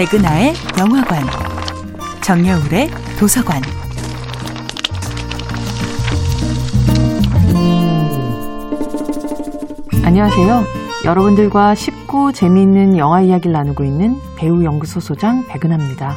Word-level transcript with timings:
백은하의 0.00 0.54
영화관, 0.78 1.22
정여울의 2.22 2.88
도서관. 3.18 3.60
안녕하세요. 10.02 10.62
여러분들과 11.04 11.74
쉽고 11.74 12.32
재미있는 12.32 12.96
영화 12.96 13.20
이야기를 13.20 13.52
나누고 13.52 13.84
있는 13.84 14.16
배우 14.38 14.64
연구소 14.64 15.00
소장 15.00 15.46
백은하입니다. 15.46 16.14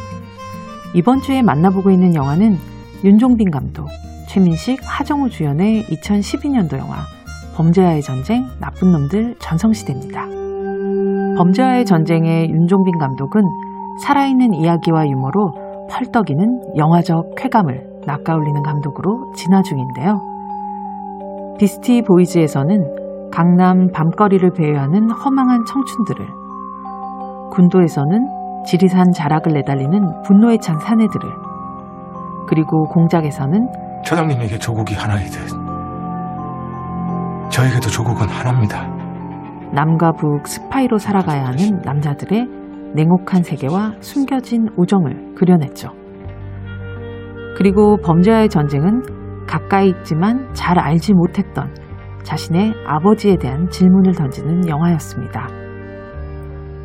이번 0.93 1.21
주에 1.21 1.41
만나보고 1.41 1.91
있는 1.91 2.15
영화는 2.15 2.57
윤종빈 3.03 3.51
감독, 3.51 3.89
최민식, 4.29 4.79
하정우 4.81 5.29
주연의 5.29 5.87
2012년도 5.87 6.77
영화 6.77 6.99
범죄와의 7.55 8.01
전쟁, 8.01 8.47
나쁜 8.61 8.93
놈들 8.93 9.35
전성시대입니다. 9.39 10.25
범죄와의 11.35 11.83
전쟁의 11.83 12.49
윤종빈 12.49 12.97
감독은 12.97 13.72
살아있는 14.01 14.53
이야기와 14.53 15.07
유머로 15.07 15.87
펄떡이는 15.89 16.77
영화적 16.77 17.35
쾌감을 17.37 17.93
낚아올리는 18.05 18.61
감독으로 18.61 19.31
진화 19.35 19.61
중인데요. 19.61 20.21
비스티 21.59 22.01
보이즈에서는 22.01 23.29
강남 23.31 23.89
밤거리를 23.91 24.51
배회하는 24.51 25.09
허망한 25.09 25.65
청춘들을, 25.65 26.27
군도에서는 27.51 28.27
지리산 28.65 29.11
자락을 29.11 29.53
내달리는 29.53 30.21
분노에 30.23 30.57
찬 30.57 30.79
사내들을, 30.79 31.29
그리고 32.47 32.85
공작에서는 32.85 33.67
처장님에게 34.03 34.57
조국이 34.57 34.95
하나이듯 34.95 35.47
저에게도 37.49 37.89
조국은 37.89 38.27
하나입니다. 38.27 38.87
남과 39.71 40.13
북 40.13 40.47
스파이로 40.47 40.97
살아가야 40.97 41.45
하는 41.45 41.81
남자들의 41.83 42.62
냉혹한 42.93 43.43
세계와 43.43 43.95
숨겨진 43.99 44.67
우정을 44.77 45.35
그려냈죠. 45.35 45.89
그리고 47.57 47.97
범죄와의 47.97 48.49
전쟁은 48.49 49.45
가까이 49.47 49.89
있지만 49.89 50.53
잘 50.53 50.79
알지 50.79 51.13
못했던 51.13 51.73
자신의 52.23 52.73
아버지에 52.85 53.35
대한 53.37 53.69
질문을 53.69 54.13
던지는 54.13 54.67
영화였습니다. 54.67 55.47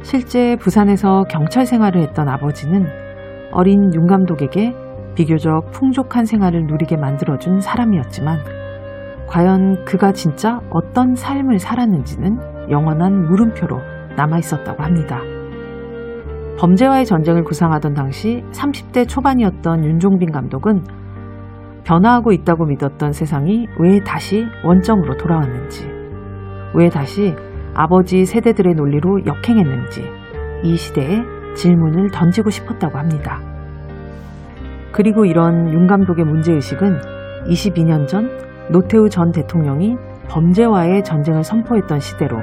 실제 0.02 0.56
부산에서 0.56 1.24
경찰 1.30 1.66
생활을 1.66 2.02
했던 2.02 2.28
아버지는 2.28 2.86
어린 3.52 3.92
윤 3.94 4.06
감독에게 4.06 4.74
비교적 5.14 5.70
풍족한 5.72 6.24
생활을 6.24 6.66
누리게 6.66 6.96
만들어준 6.96 7.60
사람이었지만 7.60 8.38
과연 9.26 9.84
그가 9.84 10.12
진짜 10.12 10.60
어떤 10.70 11.14
삶을 11.14 11.58
살았는지는 11.58 12.70
영원한 12.70 13.26
물음표로 13.26 13.80
남아 14.16 14.38
있었다고 14.38 14.82
합니다. 14.82 15.20
범죄와의 16.58 17.06
전쟁을 17.06 17.44
구상하던 17.44 17.94
당시 17.94 18.42
30대 18.50 19.06
초반이었던 19.08 19.84
윤종빈 19.84 20.32
감독은 20.32 20.82
변화하고 21.84 22.32
있다고 22.32 22.66
믿었던 22.66 23.12
세상이 23.12 23.68
왜 23.78 24.00
다시 24.00 24.44
원점으로 24.64 25.16
돌아왔는지, 25.16 25.88
왜 26.74 26.88
다시 26.88 27.34
아버지 27.74 28.24
세대들의 28.24 28.74
논리로 28.74 29.24
역행했는지 29.24 30.02
이 30.64 30.76
시대에 30.76 31.22
질문을 31.54 32.10
던지고 32.10 32.50
싶었다고 32.50 32.98
합니다. 32.98 33.40
그리고 34.90 35.24
이런 35.24 35.72
윤 35.72 35.86
감독의 35.86 36.24
문제의식은 36.24 36.98
22년 37.46 38.08
전 38.08 38.28
노태우 38.72 39.08
전 39.08 39.30
대통령이 39.30 39.96
범죄와의 40.28 41.04
전쟁을 41.04 41.44
선포했던 41.44 42.00
시대로 42.00 42.38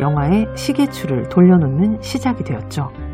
영화의 0.00 0.46
시계추를 0.54 1.28
돌려놓는 1.28 1.98
시작이 2.00 2.44
되었죠. 2.44 3.07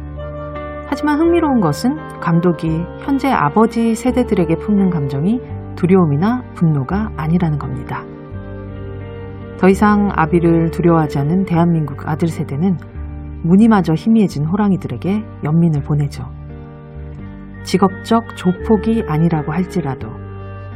하지만 0.95 1.19
흥미로운 1.19 1.61
것은 1.61 2.21
감독이 2.21 2.69
현재 3.01 3.29
아버지 3.29 3.97
세대들에게 3.97 4.55
품는 4.59 4.91
감정이 4.91 5.41
두려움이나 5.75 6.45
분노가 6.55 7.11
아니라는 7.17 7.59
겁니다. 7.59 8.05
더 9.59 9.69
이상 9.69 10.11
아비를 10.15 10.71
두려워하지 10.71 11.19
않는 11.19 11.47
대한민국 11.47 12.09
아들 12.09 12.29
세대는 12.29 12.77
무늬마저 13.43 13.95
희미해진 13.95 14.45
호랑이들에게 14.45 15.25
연민을 15.43 15.83
보내죠. 15.83 16.31
직업적 17.65 18.37
조폭이 18.37 19.03
아니라고 19.09 19.53
할지라도 19.53 20.07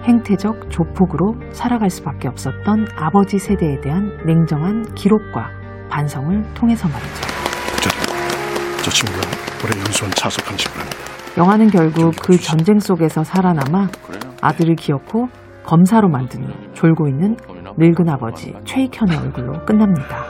행태적 0.03 0.69
조폭으로 0.69 1.37
살아갈 1.53 1.91
수밖에 1.91 2.27
없었던 2.27 2.89
아버지 2.97 3.39
세대에 3.39 3.81
대한 3.83 4.19
냉정한 4.27 4.97
기록과 4.97 5.50
반성을 5.89 6.43
통해서 6.55 6.89
말이죠. 6.89 8.08
저, 8.88 8.91
저 8.91 8.91
친구가 8.91 9.21
올해 9.65 9.78
연수원 9.78 10.10
차석한 10.12 10.56
친구랍니다. 10.56 10.99
영화는 11.37 11.69
결국 11.69 12.15
그 12.22 12.37
전쟁 12.38 12.78
속에서 12.78 13.22
살아남아 13.22 13.88
아들을 14.41 14.76
기어코 14.76 15.28
검사로 15.65 16.09
만든 16.09 16.44
후 16.44 16.53
졸고 16.72 17.09
있는 17.09 17.37
늙은 17.76 18.09
아버지 18.09 18.54
최익현의 18.65 19.16
얼굴로 19.16 19.65
끝납니다. 19.65 20.25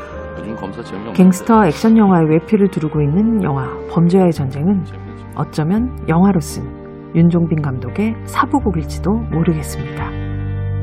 갱스터 1.15 1.67
액션 1.67 1.97
영화의 1.97 2.31
외피를 2.31 2.69
두르고 2.69 3.01
있는 3.01 3.43
영화 3.43 3.69
범죄와의 3.91 4.33
전쟁은 4.33 4.85
어쩌면 5.37 5.97
영화로 6.09 6.41
쓴 6.41 6.65
윤종빈 7.15 7.63
감독의 7.63 8.17
사부곡일지도 8.25 9.11
모르겠습니다. 9.13 10.11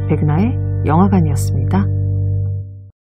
백나의 0.08 0.58
영화관이었습니다. 0.86 2.05